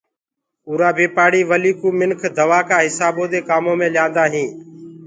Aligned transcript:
اُرآ 0.67 0.89
بي 0.97 1.05
پآڙهي 1.15 1.41
ولي 1.49 1.71
ڪوُ 1.79 1.87
منک 1.99 2.21
دو 2.37 2.49
ڪآ 2.69 2.77
هسآبودي 2.85 3.39
ڪآمو 3.49 3.73
مي 3.79 3.87
ليندآ 3.95 4.25
هينٚ۔ 4.33 4.51